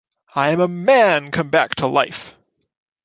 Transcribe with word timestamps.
I 0.33 0.49
am 0.49 0.59
a 0.61 0.67
man 0.67 1.29
come 1.29 1.51
back 1.51 1.75
to 1.75 1.85
life. 1.85 2.33